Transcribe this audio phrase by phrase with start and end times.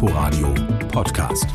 [0.00, 0.54] Inforadio
[0.92, 1.48] Podcast.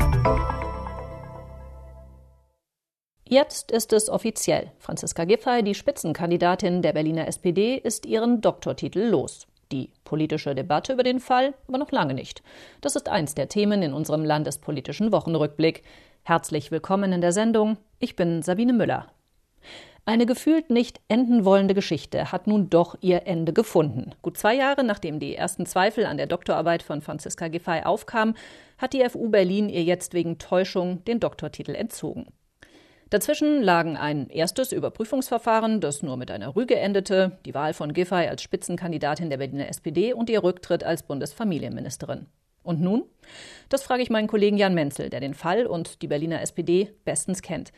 [3.26, 4.70] Jetzt ist es offiziell.
[4.76, 9.46] Franziska Giffey, die Spitzenkandidatin der Berliner SPD, ist ihren Doktortitel los.
[9.72, 12.42] Die politische Debatte über den Fall aber noch lange nicht.
[12.82, 15.82] Das ist eins der Themen in unserem landespolitischen Wochenrückblick.
[16.22, 17.78] Herzlich willkommen in der Sendung.
[17.98, 19.06] Ich bin Sabine Müller.
[20.06, 24.10] Eine gefühlt nicht enden wollende Geschichte hat nun doch ihr Ende gefunden.
[24.20, 28.36] Gut zwei Jahre nachdem die ersten Zweifel an der Doktorarbeit von Franziska Giffey aufkamen,
[28.76, 32.26] hat die FU Berlin ihr jetzt wegen Täuschung den Doktortitel entzogen.
[33.08, 38.28] Dazwischen lagen ein erstes Überprüfungsverfahren, das nur mit einer Rüge endete, die Wahl von Giffey
[38.28, 42.26] als Spitzenkandidatin der Berliner SPD und ihr Rücktritt als Bundesfamilienministerin.
[42.62, 43.04] Und nun?
[43.68, 47.40] Das frage ich meinen Kollegen Jan Menzel, der den Fall und die Berliner SPD bestens
[47.40, 47.72] kennt.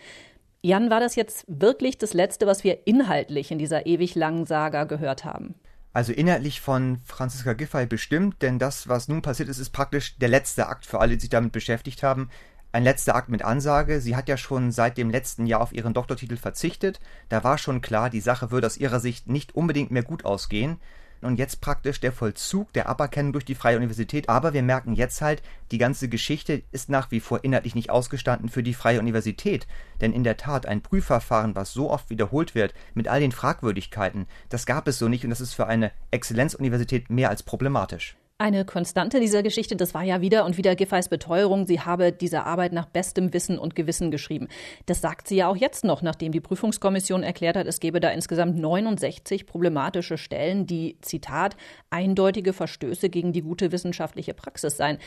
[0.62, 4.84] Jan, war das jetzt wirklich das Letzte, was wir inhaltlich in dieser ewig langen Saga
[4.84, 5.55] gehört haben?
[5.92, 10.29] Also inhaltlich von Franziska Giffey bestimmt, denn das, was nun passiert ist, ist praktisch der
[10.29, 12.29] letzte Akt für alle, die sich damit beschäftigt haben.
[12.73, 14.01] Ein letzter Akt mit Ansage.
[14.01, 17.01] Sie hat ja schon seit dem letzten Jahr auf ihren Doktortitel verzichtet.
[17.30, 20.79] Da war schon klar, die Sache würde aus ihrer Sicht nicht unbedingt mehr gut ausgehen
[21.27, 24.29] und jetzt praktisch der Vollzug der Aberkennung durch die Freie Universität.
[24.29, 28.49] Aber wir merken jetzt halt, die ganze Geschichte ist nach wie vor inhaltlich nicht ausgestanden
[28.49, 29.66] für die Freie Universität.
[30.01, 34.27] Denn in der Tat, ein Prüfverfahren, was so oft wiederholt wird, mit all den Fragwürdigkeiten,
[34.49, 38.16] das gab es so nicht und das ist für eine Exzellenzuniversität mehr als problematisch.
[38.38, 42.45] Eine Konstante dieser Geschichte, das war ja wieder und wieder Giffey's Beteuerung, sie habe diese
[42.45, 44.48] Arbeit nach bestem Wissen und Gewissen geschrieben.
[44.84, 48.10] Das sagt sie ja auch jetzt noch, nachdem die Prüfungskommission erklärt hat, es gebe da
[48.10, 51.56] insgesamt 69 problematische Stellen, die, Zitat,
[51.88, 54.98] eindeutige Verstöße gegen die gute wissenschaftliche Praxis seien.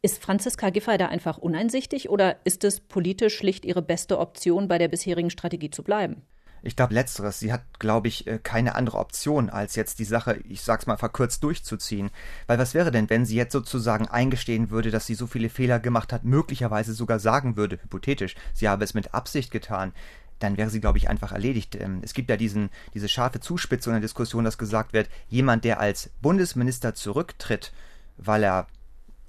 [0.00, 4.78] Ist Franziska Giffey da einfach uneinsichtig oder ist es politisch schlicht ihre beste Option, bei
[4.78, 6.22] der bisherigen Strategie zu bleiben?
[6.62, 7.38] Ich glaube letzteres.
[7.38, 10.96] Sie hat, glaube ich, äh, keine andere Option, als jetzt die Sache, ich sag's mal
[10.96, 12.10] verkürzt, durchzuziehen.
[12.46, 15.78] Weil was wäre denn, wenn sie jetzt sozusagen eingestehen würde, dass sie so viele Fehler
[15.78, 19.92] gemacht hat, möglicherweise sogar sagen würde, hypothetisch, sie habe es mit Absicht getan,
[20.38, 21.76] dann wäre sie, glaube ich, einfach erledigt.
[21.76, 25.64] Ähm, es gibt ja diesen, diese scharfe Zuspitzung in der Diskussion, dass gesagt wird, jemand,
[25.64, 27.72] der als Bundesminister zurücktritt,
[28.16, 28.66] weil er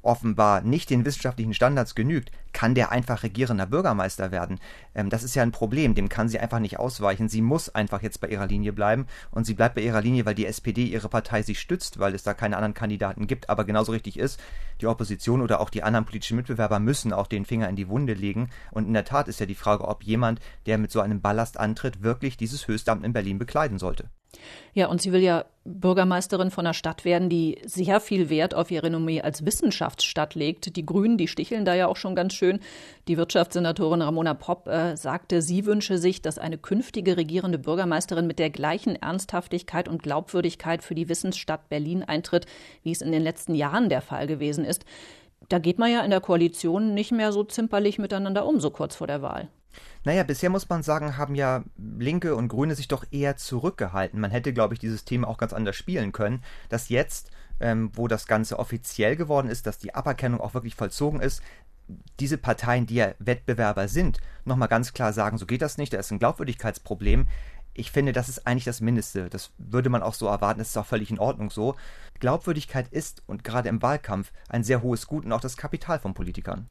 [0.02, 4.60] offenbar nicht den wissenschaftlichen Standards genügt, kann der einfach regierender Bürgermeister werden.
[4.96, 7.30] Ähm, das ist ja ein Problem, dem kann sie einfach nicht ausweichen.
[7.30, 10.36] Sie muss einfach jetzt bei ihrer Linie bleiben und sie bleibt bei ihrer Linie, weil
[10.36, 13.50] die SPD ihre Partei sich stützt, weil es da keine anderen Kandidaten gibt.
[13.50, 14.40] Aber genauso richtig ist,
[14.82, 18.14] die Opposition oder auch die anderen politischen Mitbewerber müssen auch den Finger in die Wunde
[18.14, 18.50] legen.
[18.72, 21.60] Und in der Tat ist ja die Frage, ob jemand, der mit so einem Ballast
[21.60, 24.10] antritt, wirklich dieses Höchstamt in Berlin bekleiden sollte.
[24.74, 28.72] Ja, und sie will ja Bürgermeisterin von einer Stadt werden, die sehr viel Wert auf
[28.72, 30.76] ihr Renommee als Wissenschaftsstadt legt.
[30.76, 32.60] Die Grünen, die sticheln da ja auch schon ganz schön.
[33.08, 38.40] Die Wirtschaftssenatorin Ramona Popp äh, sagte, sie wünsche sich, dass eine künftige regierende Bürgermeisterin mit
[38.40, 42.46] der gleichen Ernsthaftigkeit und Glaubwürdigkeit für die Wissensstadt Berlin eintritt,
[42.84, 44.86] wie es in den letzten Jahren der Fall gewesen ist.
[45.50, 48.96] Da geht man ja in der Koalition nicht mehr so zimperlich miteinander um, so kurz
[48.96, 49.50] vor der Wahl.
[50.04, 54.20] Naja, bisher muss man sagen, haben ja Linke und Grüne sich doch eher zurückgehalten.
[54.20, 56.44] Man hätte, glaube ich, dieses Thema auch ganz anders spielen können.
[56.70, 61.20] Dass jetzt, ähm, wo das Ganze offiziell geworden ist, dass die Aberkennung auch wirklich vollzogen
[61.22, 61.42] ist,
[62.20, 65.98] diese Parteien, die ja Wettbewerber sind, nochmal ganz klar sagen, so geht das nicht, da
[65.98, 67.28] ist ein Glaubwürdigkeitsproblem.
[67.74, 69.30] Ich finde, das ist eigentlich das Mindeste.
[69.30, 71.76] Das würde man auch so erwarten, das ist auch völlig in Ordnung so.
[72.20, 76.14] Glaubwürdigkeit ist und gerade im Wahlkampf ein sehr hohes Gut und auch das Kapital von
[76.14, 76.68] Politikern.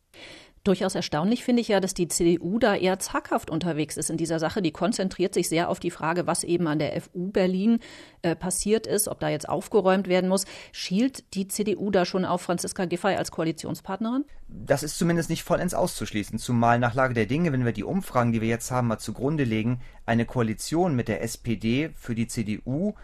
[0.65, 4.39] Durchaus erstaunlich finde ich ja, dass die CDU da eher zaghaft unterwegs ist in dieser
[4.39, 4.61] Sache.
[4.61, 7.79] Die konzentriert sich sehr auf die Frage, was eben an der FU Berlin
[8.21, 10.45] äh, passiert ist, ob da jetzt aufgeräumt werden muss.
[10.73, 14.27] Schielt die CDU da schon auf Franziska Giffey als Koalitionspartnerin?
[14.49, 18.33] Das ist zumindest nicht vollends auszuschließen, zumal nach Lage der Dinge, wenn wir die Umfragen,
[18.33, 22.95] die wir jetzt haben, mal zugrunde legen, eine Koalition mit der SPD für die CDU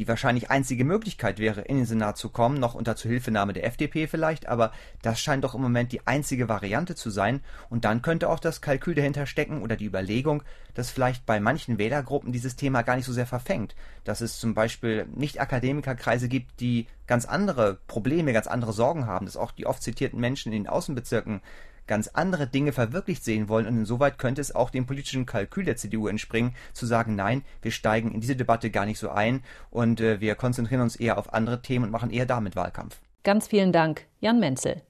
[0.00, 4.06] die wahrscheinlich einzige Möglichkeit wäre, in den Senat zu kommen, noch unter Zuhilfenahme der FDP
[4.06, 4.72] vielleicht, aber
[5.02, 7.42] das scheint doch im Moment die einzige Variante zu sein.
[7.68, 11.76] Und dann könnte auch das Kalkül dahinter stecken oder die Überlegung, dass vielleicht bei manchen
[11.76, 13.74] Wählergruppen dieses Thema gar nicht so sehr verfängt.
[14.04, 19.26] Dass es zum Beispiel nicht Akademikerkreise gibt, die ganz andere Probleme, ganz andere Sorgen haben,
[19.26, 21.42] dass auch die oft zitierten Menschen in den Außenbezirken
[21.86, 25.76] ganz andere Dinge verwirklicht sehen wollen und insoweit könnte es auch dem politischen Kalkül der
[25.76, 30.00] CDU entspringen, zu sagen, nein, wir steigen in diese Debatte gar nicht so ein und
[30.00, 33.00] äh, wir konzentrieren uns eher auf andere Themen und machen eher damit Wahlkampf.
[33.22, 34.82] Ganz vielen Dank, Jan Menzel.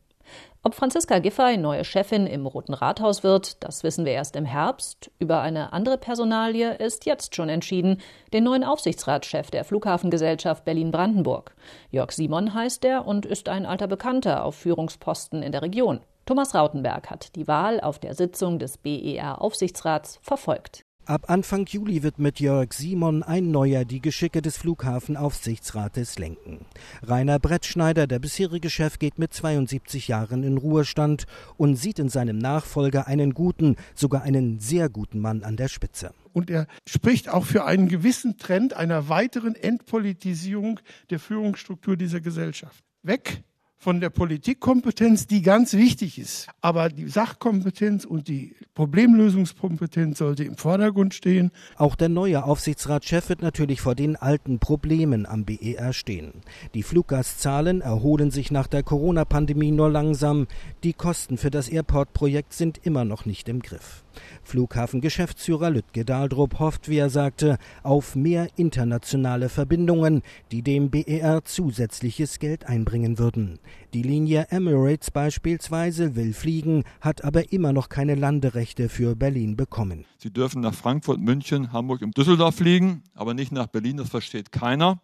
[0.62, 5.10] Ob Franziska Giffey neue Chefin im Roten Rathaus wird, das wissen wir erst im Herbst.
[5.18, 8.02] Über eine andere Personalie ist jetzt schon entschieden,
[8.34, 11.54] den neuen Aufsichtsratschef der Flughafengesellschaft Berlin-Brandenburg.
[11.90, 16.00] Jörg Simon heißt er und ist ein alter Bekannter auf Führungsposten in der Region.
[16.30, 20.84] Thomas Rautenberg hat die Wahl auf der Sitzung des BER-Aufsichtsrats verfolgt.
[21.04, 26.66] Ab Anfang Juli wird mit Jörg Simon ein neuer die Geschicke des Flughafenaufsichtsrates lenken.
[27.02, 31.24] Rainer Brettschneider, der bisherige Chef, geht mit 72 Jahren in Ruhestand
[31.56, 36.14] und sieht in seinem Nachfolger einen guten, sogar einen sehr guten Mann an der Spitze.
[36.32, 40.78] Und er spricht auch für einen gewissen Trend einer weiteren Entpolitisierung
[41.10, 42.84] der Führungsstruktur dieser Gesellschaft.
[43.02, 43.42] Weg
[43.82, 46.48] von der Politikkompetenz, die ganz wichtig ist.
[46.60, 51.50] Aber die Sachkompetenz und die Problemlösungskompetenz sollte im Vordergrund stehen.
[51.76, 56.42] Auch der neue Aufsichtsratschef wird natürlich vor den alten Problemen am BER stehen.
[56.74, 60.46] Die Fluggastzahlen erholen sich nach der Corona-Pandemie nur langsam.
[60.84, 64.04] Die Kosten für das Airport-Projekt sind immer noch nicht im Griff.
[64.42, 70.22] Flughafengeschäftsführer Lütge Dahldrup hofft, wie er sagte, auf mehr internationale Verbindungen,
[70.52, 73.58] die dem BER zusätzliches Geld einbringen würden.
[73.94, 80.04] Die Linie Emirates beispielsweise will fliegen, hat aber immer noch keine Landerechte für Berlin bekommen.
[80.18, 84.52] Sie dürfen nach Frankfurt, München, Hamburg und Düsseldorf fliegen, aber nicht nach Berlin, das versteht
[84.52, 85.00] keiner.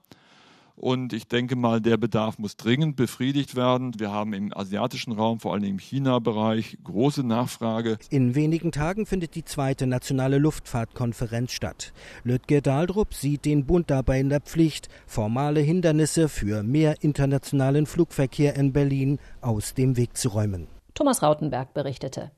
[0.77, 3.99] Und ich denke mal, der Bedarf muss dringend befriedigt werden.
[3.99, 7.97] Wir haben im asiatischen Raum, vor allem im China-Bereich, große Nachfrage.
[8.11, 11.93] In wenigen Tagen findet die zweite nationale Luftfahrtkonferenz statt.
[12.25, 18.55] Lütge Dahldrup sieht den Bund dabei in der Pflicht, formale Hindernisse für mehr internationalen Flugverkehr
[18.57, 20.69] in Berlin aus dem Weg zu räumen.
[20.95, 22.31] Thomas Rautenberg berichtete.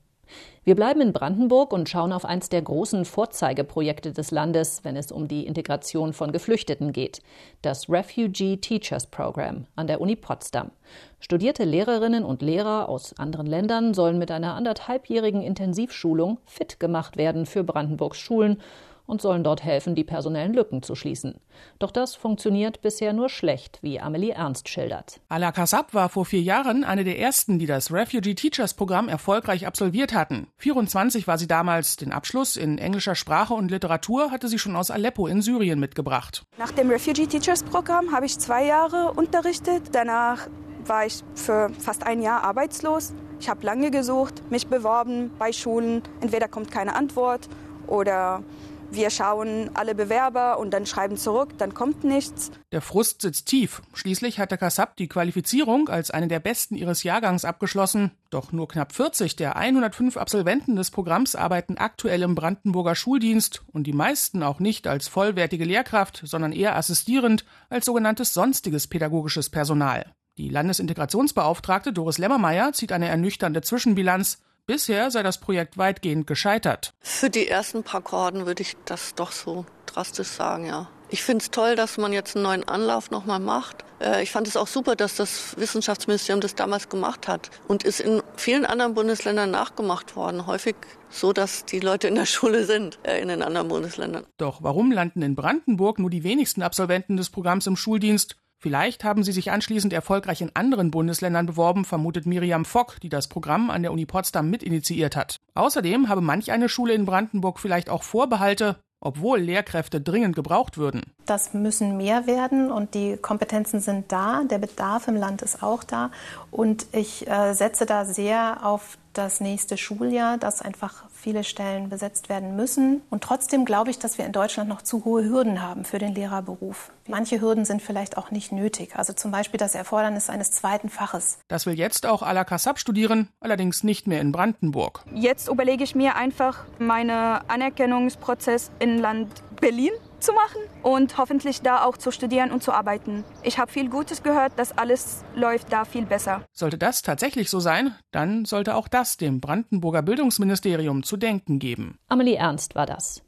[0.63, 5.11] Wir bleiben in Brandenburg und schauen auf eins der großen Vorzeigeprojekte des Landes, wenn es
[5.11, 7.21] um die Integration von Geflüchteten geht,
[7.61, 10.71] das Refugee Teachers Program an der Uni Potsdam.
[11.19, 17.45] Studierte Lehrerinnen und Lehrer aus anderen Ländern sollen mit einer anderthalbjährigen Intensivschulung fit gemacht werden
[17.45, 18.61] für Brandenburgs Schulen
[19.09, 21.41] und sollen dort helfen, die personellen Lücken zu schließen.
[21.79, 25.19] Doch das funktioniert bisher nur schlecht, wie Amelie Ernst schildert.
[25.29, 29.65] Ala Kassab war vor vier Jahren eine der ersten, die das Refugee Teachers Programm erfolgreich
[29.65, 30.47] absolviert hatten.
[30.57, 31.95] 24 war sie damals.
[31.97, 36.43] Den Abschluss in englischer Sprache und Literatur hatte sie schon aus Aleppo in Syrien mitgebracht.
[36.59, 39.83] Nach dem Refugee Teachers Programm habe ich zwei Jahre unterrichtet.
[39.91, 40.47] Danach
[40.85, 43.13] war ich für fast ein Jahr arbeitslos.
[43.39, 46.03] Ich habe lange gesucht, mich beworben bei Schulen.
[46.21, 47.47] Entweder kommt keine Antwort
[47.87, 48.43] oder
[48.91, 52.51] wir schauen alle Bewerber und dann schreiben zurück, dann kommt nichts.
[52.71, 53.81] Der Frust sitzt tief.
[53.93, 58.11] Schließlich hatte Kassab die Qualifizierung als eine der besten ihres Jahrgangs abgeschlossen.
[58.29, 63.85] Doch nur knapp 40 der 105 Absolventen des Programms arbeiten aktuell im Brandenburger Schuldienst und
[63.85, 70.13] die meisten auch nicht als vollwertige Lehrkraft, sondern eher assistierend als sogenanntes sonstiges pädagogisches Personal.
[70.39, 74.41] Die Landesintegrationsbeauftragte Doris Lemmermeier zieht eine ernüchternde Zwischenbilanz.
[74.65, 76.93] Bisher sei das Projekt weitgehend gescheitert.
[76.99, 80.89] Für die ersten paar Korden würde ich das doch so drastisch sagen, ja.
[81.11, 83.83] Ich finde es toll, dass man jetzt einen neuen Anlauf nochmal macht.
[83.99, 87.99] Äh, ich fand es auch super, dass das Wissenschaftsministerium das damals gemacht hat und ist
[87.99, 90.45] in vielen anderen Bundesländern nachgemacht worden.
[90.45, 90.75] Häufig
[91.09, 94.25] so, dass die Leute in der Schule sind äh, in den anderen Bundesländern.
[94.37, 98.37] Doch warum landen in Brandenburg nur die wenigsten Absolventen des Programms im Schuldienst?
[98.61, 103.29] Vielleicht haben sie sich anschließend erfolgreich in anderen Bundesländern beworben, vermutet Miriam Fock, die das
[103.29, 105.37] Programm an der Uni Potsdam mitinitiiert hat.
[105.55, 111.13] Außerdem habe manch eine Schule in Brandenburg vielleicht auch Vorbehalte, obwohl Lehrkräfte dringend gebraucht würden.
[111.25, 115.85] Das müssen mehr werden und die Kompetenzen sind da, der Bedarf im Land ist auch
[115.85, 116.11] da
[116.51, 122.29] und ich äh, setze da sehr auf das nächste Schuljahr, dass einfach viele Stellen besetzt
[122.29, 123.01] werden müssen.
[123.09, 126.13] Und trotzdem glaube ich, dass wir in Deutschland noch zu hohe Hürden haben für den
[126.13, 126.91] Lehrerberuf.
[127.07, 128.95] Manche Hürden sind vielleicht auch nicht nötig.
[128.95, 131.39] Also zum Beispiel das Erfordernis eines zweiten Faches.
[131.47, 135.03] Das will jetzt auch Ala Kassab studieren, allerdings nicht mehr in Brandenburg.
[135.13, 141.83] Jetzt überlege ich mir einfach meinen Anerkennungsprozess in Land Berlin zu machen und hoffentlich da
[141.83, 143.23] auch zu studieren und zu arbeiten.
[143.43, 146.43] Ich habe viel Gutes gehört, dass alles läuft da viel besser.
[146.53, 151.97] Sollte das tatsächlich so sein, dann sollte auch das dem Brandenburger Bildungsministerium zu denken geben.
[152.07, 153.23] Amelie Ernst war das.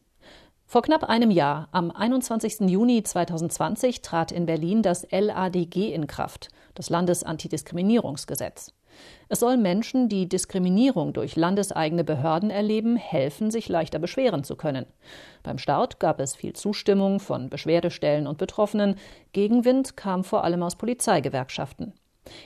[0.71, 2.61] Vor knapp einem Jahr, am 21.
[2.61, 8.71] Juni 2020, trat in Berlin das LADG in Kraft, das Landesantidiskriminierungsgesetz.
[9.29, 14.85] Es soll Menschen, die Diskriminierung durch landeseigene Behörden erleben, helfen, sich leichter beschweren zu können.
[15.43, 18.95] Beim Start gab es viel Zustimmung von Beschwerdestellen und Betroffenen.
[19.31, 21.93] Gegenwind kam vor allem aus Polizeigewerkschaften.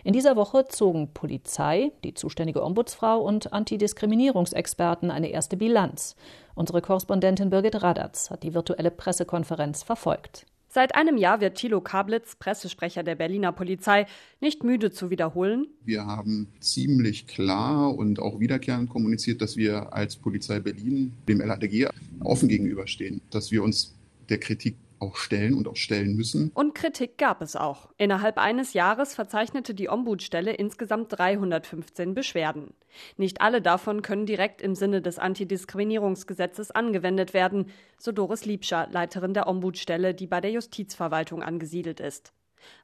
[0.04, 6.16] In dieser Woche zogen Polizei, die zuständige Ombudsfrau und Antidiskriminierungsexperten eine erste Bilanz.
[6.56, 10.46] Unsere Korrespondentin Birgit Radatz hat die virtuelle Pressekonferenz verfolgt.
[10.76, 14.08] Seit einem Jahr wird Thilo Kablitz, Pressesprecher der Berliner Polizei,
[14.42, 15.68] nicht müde zu wiederholen.
[15.86, 21.88] Wir haben ziemlich klar und auch wiederkehrend kommuniziert, dass wir als Polizei Berlin dem LADG
[22.20, 23.96] offen gegenüberstehen, dass wir uns
[24.28, 26.52] der Kritik auch stellen und auch stellen müssen.
[26.54, 27.90] Und Kritik gab es auch.
[27.98, 32.74] Innerhalb eines Jahres verzeichnete die Ombudsstelle insgesamt 315 Beschwerden.
[33.18, 39.34] Nicht alle davon können direkt im Sinne des Antidiskriminierungsgesetzes angewendet werden, so Doris Liebscher, Leiterin
[39.34, 42.34] der Ombudsstelle, die bei der Justizverwaltung angesiedelt ist.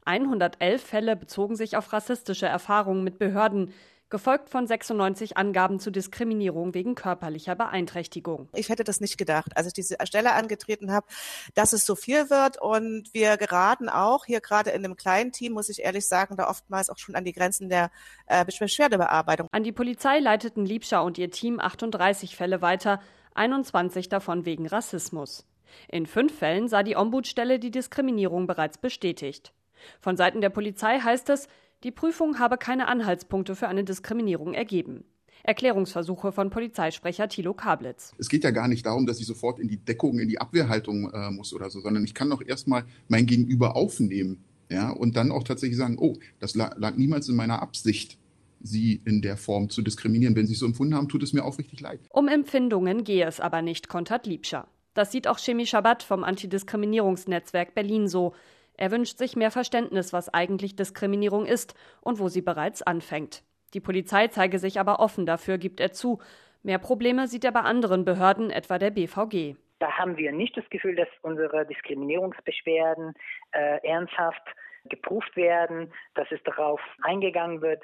[0.06, 3.74] 111 Fälle bezogen sich auf rassistische Erfahrungen mit Behörden,
[4.12, 8.50] gefolgt von 96 Angaben zu Diskriminierung wegen körperlicher Beeinträchtigung.
[8.54, 11.08] Ich hätte das nicht gedacht, als ich diese Stelle angetreten habe,
[11.56, 15.54] dass es so viel wird und wir geraten auch hier gerade in einem kleinen Team,
[15.54, 17.90] muss ich ehrlich sagen, da oftmals auch schon an die Grenzen der
[18.28, 19.48] äh, Beschwerdebearbeitung.
[19.52, 23.02] An die Polizei leiteten Liebscher und ihr Team 38 Fälle weiter,
[23.34, 25.48] 21 davon wegen Rassismus.
[25.88, 29.54] In fünf Fällen sah die Ombudsstelle die Diskriminierung bereits bestätigt.
[30.00, 31.48] Von Seiten der Polizei heißt es,
[31.84, 35.04] die Prüfung habe keine Anhaltspunkte für eine Diskriminierung ergeben.
[35.44, 38.14] Erklärungsversuche von Polizeisprecher Thilo Kablitz.
[38.20, 41.12] Es geht ja gar nicht darum, dass ich sofort in die Deckung, in die Abwehrhaltung
[41.12, 45.32] äh, muss oder so, sondern ich kann doch erstmal mein Gegenüber aufnehmen ja, und dann
[45.32, 48.18] auch tatsächlich sagen, oh, das lag, lag niemals in meiner Absicht
[48.64, 50.36] sie in der Form zu diskriminieren.
[50.36, 52.00] Wenn sie es so empfunden haben, tut es mir aufrichtig leid.
[52.10, 54.68] Um Empfindungen gehe es aber nicht, kontert Liebscher.
[54.94, 58.34] Das sieht auch Chemie Schabat vom Antidiskriminierungsnetzwerk Berlin so.
[58.82, 63.44] Er wünscht sich mehr Verständnis, was eigentlich Diskriminierung ist und wo sie bereits anfängt.
[63.76, 66.18] Die Polizei zeige sich aber offen dafür, gibt er zu.
[66.64, 69.56] Mehr Probleme sieht er bei anderen Behörden, etwa der BVG.
[69.78, 73.14] Da haben wir nicht das Gefühl, dass unsere Diskriminierungsbeschwerden
[73.52, 74.42] äh, ernsthaft
[74.86, 77.84] geprüft werden, dass es darauf eingegangen wird,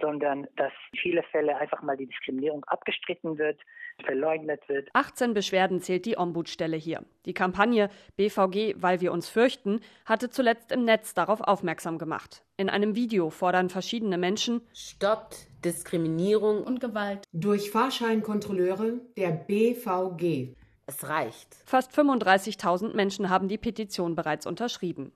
[0.00, 3.60] sondern dass viele Fälle einfach mal die Diskriminierung abgestritten wird,
[4.04, 4.88] verleugnet wird.
[4.92, 7.02] 18 Beschwerden zählt die Ombudsstelle hier.
[7.26, 12.44] Die Kampagne BVG, weil wir uns fürchten, hatte zuletzt im Netz darauf aufmerksam gemacht.
[12.56, 20.54] In einem Video fordern verschiedene Menschen Stoppt Diskriminierung und Gewalt durch Fahrscheinkontrolleure der BVG.
[20.86, 21.54] Es reicht.
[21.66, 25.12] Fast 35.000 Menschen haben die Petition bereits unterschrieben.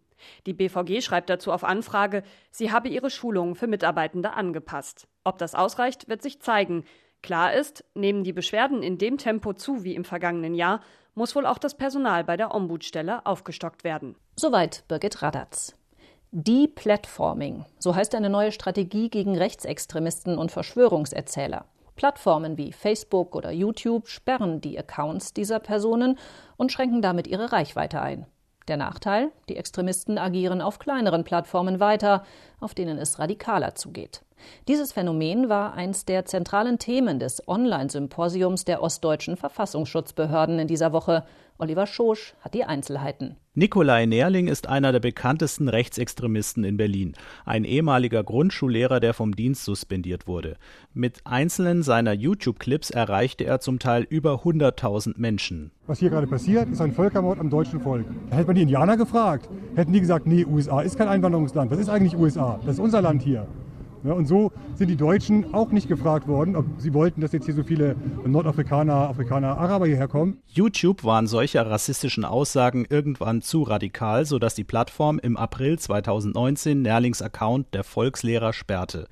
[0.46, 5.08] Die BVG schreibt dazu auf Anfrage, sie habe ihre Schulungen für Mitarbeitende angepasst.
[5.24, 6.84] Ob das ausreicht, wird sich zeigen.
[7.22, 10.80] Klar ist, nehmen die Beschwerden in dem Tempo zu wie im vergangenen Jahr,
[11.14, 14.16] muss wohl auch das Personal bei der Ombudsstelle aufgestockt werden.
[14.36, 15.76] Soweit Birgit Radatz.
[16.32, 21.66] Deplatforming, so heißt eine neue Strategie gegen Rechtsextremisten und Verschwörungserzähler.
[21.94, 26.18] Plattformen wie Facebook oder YouTube sperren die Accounts dieser Personen
[26.56, 28.26] und schränken damit ihre Reichweite ein.
[28.68, 32.24] Der Nachteil, die Extremisten agieren auf kleineren Plattformen weiter,
[32.60, 34.22] auf denen es radikaler zugeht.
[34.68, 41.24] Dieses Phänomen war eins der zentralen Themen des Online-Symposiums der ostdeutschen Verfassungsschutzbehörden in dieser Woche.
[41.62, 43.36] Oliver Schosch hat die Einzelheiten.
[43.54, 47.14] Nikolai Nerling ist einer der bekanntesten Rechtsextremisten in Berlin,
[47.44, 50.56] ein ehemaliger Grundschullehrer, der vom Dienst suspendiert wurde.
[50.92, 55.70] Mit einzelnen seiner YouTube-Clips erreichte er zum Teil über 100.000 Menschen.
[55.86, 58.06] Was hier gerade passiert, ist ein Völkermord am deutschen Volk.
[58.30, 61.70] Hätte man die Indianer gefragt, hätten die gesagt, nee, USA ist kein Einwanderungsland.
[61.70, 62.58] Was ist eigentlich USA?
[62.66, 63.46] Das ist unser Land hier.
[64.04, 67.44] Ja, und so sind die Deutschen auch nicht gefragt worden, ob sie wollten, dass jetzt
[67.44, 67.94] hier so viele
[68.26, 70.38] Nordafrikaner, Afrikaner, Araber hierher kommen.
[70.48, 77.22] YouTube waren solcher rassistischen Aussagen irgendwann zu radikal, sodass die Plattform im April 2019 Nerlings
[77.22, 79.06] Account der Volkslehrer sperrte.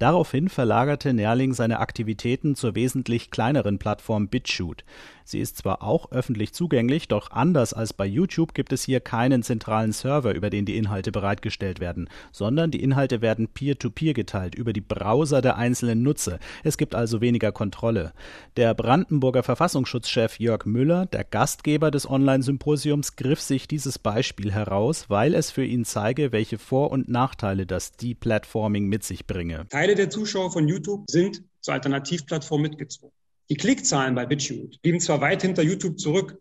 [0.00, 4.84] Daraufhin verlagerte Nerling seine Aktivitäten zur wesentlich kleineren Plattform BitChute.
[5.24, 9.42] Sie ist zwar auch öffentlich zugänglich, doch anders als bei YouTube gibt es hier keinen
[9.42, 14.54] zentralen Server, über den die Inhalte bereitgestellt werden, sondern die Inhalte werden peer-to-peer -peer geteilt
[14.54, 16.38] über die Browser der einzelnen Nutzer.
[16.64, 18.12] Es gibt also weniger Kontrolle.
[18.56, 25.34] Der Brandenburger Verfassungsschutzchef Jörg Müller, der Gastgeber des Online-Symposiums, griff sich dieses Beispiel heraus, weil
[25.34, 29.66] es für ihn zeige, welche Vor- und Nachteile das Deplatforming mit sich bringe.
[29.68, 33.12] Teile Teile der Zuschauer von YouTube sind zur Alternativplattform mitgezogen.
[33.52, 36.40] Die Klickzahlen bei BitChute blieben zwar weit hinter YouTube zurück,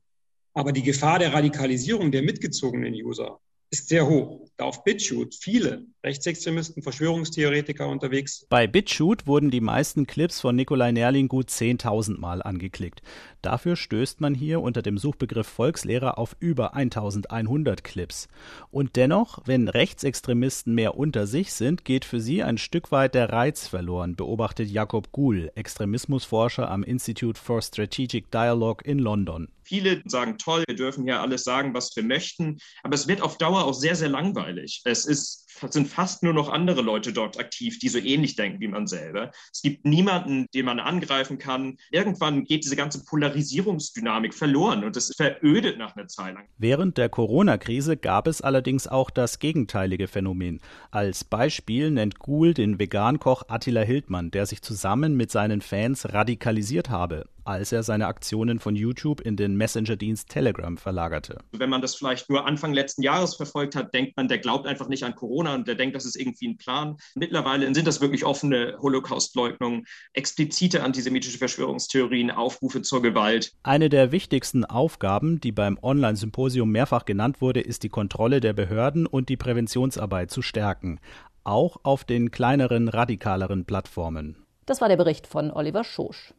[0.54, 5.88] aber die Gefahr der Radikalisierung der mitgezogenen User ist sehr hoch, da auf BitChute viele
[6.04, 8.48] Rechtsextremisten, Verschwörungstheoretiker unterwegs.
[8.50, 13.04] Bei BitChute wurden die meisten Clips von Nikolai Nerling gut 10.000 Mal angeklickt.
[13.44, 18.30] Dafür stößt man hier unter dem Suchbegriff Volkslehrer auf über 1100 Clips.
[18.72, 23.30] Und dennoch, wenn Rechtsextremisten mehr unter sich sind, geht für sie ein Stück weit der
[23.30, 29.50] Reiz verloren, beobachtet Jakob Guhl, Extremismusforscher am Institute for Strategic Dialogue in London.
[29.64, 33.38] Viele sagen, toll, wir dürfen hier alles sagen, was wir möchten, aber es wird auf
[33.38, 34.82] Dauer auch sehr, sehr langweilig.
[34.84, 38.68] Es ist, sind fast nur noch andere Leute dort aktiv, die so ähnlich denken wie
[38.68, 39.32] man selber.
[39.52, 41.78] Es gibt niemanden, den man angreifen kann.
[41.92, 46.48] Irgendwann geht diese ganze Polarisierungsdynamik verloren und es verödet nach einer Zeit lang.
[46.58, 50.60] Während der Corona-Krise gab es allerdings auch das gegenteilige Phänomen.
[50.92, 56.90] Als Beispiel nennt Ghoul den Vegankoch Attila Hildmann, der sich zusammen mit seinen Fans radikalisiert
[56.90, 57.31] habe.
[57.44, 61.40] Als er seine Aktionen von YouTube in den Messenger-Dienst Telegram verlagerte.
[61.52, 64.88] Wenn man das vielleicht nur Anfang letzten Jahres verfolgt hat, denkt man, der glaubt einfach
[64.88, 66.98] nicht an Corona und der denkt, das ist irgendwie ein Plan.
[67.16, 73.54] Mittlerweile sind das wirklich offene Holocaust-Leugnungen, explizite antisemitische Verschwörungstheorien, Aufrufe zur Gewalt.
[73.64, 79.06] Eine der wichtigsten Aufgaben, die beim Online-Symposium mehrfach genannt wurde, ist die Kontrolle der Behörden
[79.06, 81.00] und die Präventionsarbeit zu stärken.
[81.44, 84.36] Auch auf den kleineren, radikaleren Plattformen.
[84.66, 86.34] Das war der Bericht von Oliver Schosch.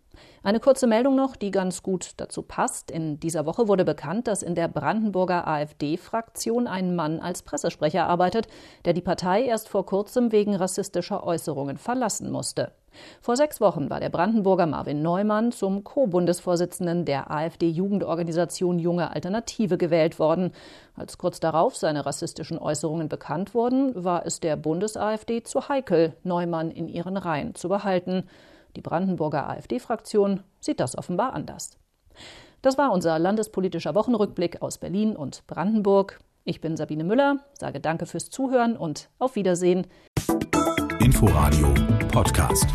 [0.44, 2.90] Eine kurze Meldung noch, die ganz gut dazu passt.
[2.90, 8.48] In dieser Woche wurde bekannt, dass in der Brandenburger AfD-Fraktion ein Mann als Pressesprecher arbeitet,
[8.84, 12.72] der die Partei erst vor kurzem wegen rassistischer Äußerungen verlassen musste.
[13.20, 20.18] Vor sechs Wochen war der Brandenburger Marvin Neumann zum Co-Bundesvorsitzenden der AfD-Jugendorganisation Junge Alternative gewählt
[20.18, 20.52] worden.
[20.96, 26.70] Als kurz darauf seine rassistischen Äußerungen bekannt wurden, war es der Bundes-AfD zu heikel, Neumann
[26.70, 28.24] in ihren Reihen zu behalten.
[28.76, 31.78] Die Brandenburger AfD-Fraktion sieht das offenbar anders.
[32.62, 36.20] Das war unser landespolitischer Wochenrückblick aus Berlin und Brandenburg.
[36.44, 39.86] Ich bin Sabine Müller, sage danke fürs Zuhören und auf Wiedersehen.
[41.00, 41.74] Inforadio
[42.12, 42.66] Podcast.